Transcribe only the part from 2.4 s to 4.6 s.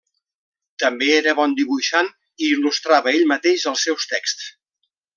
i il·lustrava ell mateix els seus texts.